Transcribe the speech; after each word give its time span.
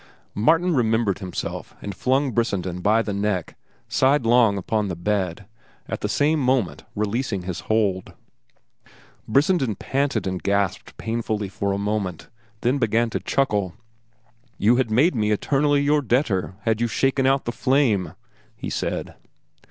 Martin 0.33 0.73
remembered 0.73 1.19
himself, 1.19 1.75
and 1.79 1.93
flung 1.93 2.31
Brissenden, 2.31 2.81
by 2.81 3.03
the 3.03 3.13
neck, 3.13 3.55
sidelong 3.87 4.57
upon 4.57 4.87
the 4.87 4.95
bed, 4.95 5.45
at 5.87 6.01
the 6.01 6.09
same 6.09 6.39
moment 6.39 6.83
releasing 6.95 7.43
his 7.43 7.59
hold. 7.69 8.13
Brissenden 9.27 9.75
panted 9.75 10.25
and 10.25 10.41
gasped 10.41 10.97
painfully 10.97 11.49
for 11.49 11.71
a 11.71 11.77
moment, 11.77 12.29
then 12.61 12.79
began 12.79 13.11
to 13.11 13.19
chuckle. 13.19 13.75
"You 14.57 14.77
had 14.77 14.89
made 14.89 15.13
me 15.13 15.29
eternally 15.29 15.83
your 15.83 16.01
debtor 16.01 16.55
had 16.61 16.81
you 16.81 16.87
shaken 16.87 17.27
out 17.27 17.45
the 17.45 17.51
flame," 17.51 18.15
he 18.55 18.71
said. 18.71 19.13